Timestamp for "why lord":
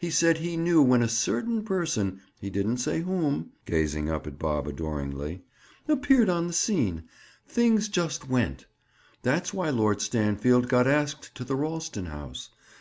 9.54-10.02